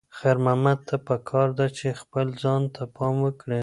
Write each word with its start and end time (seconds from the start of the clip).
خیر 0.17 0.37
محمد 0.45 0.79
ته 0.87 0.95
پکار 1.07 1.47
ده 1.57 1.65
چې 1.77 1.99
خپل 2.01 2.27
ځان 2.41 2.61
ته 2.75 2.83
پام 2.95 3.15
وکړي. 3.25 3.59